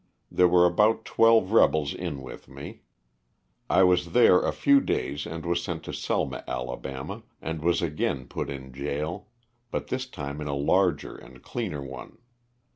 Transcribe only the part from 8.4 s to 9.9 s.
in jail, but